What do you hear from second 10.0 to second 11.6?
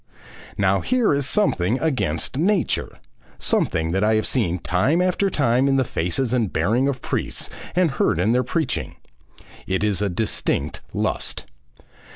a distinct lust.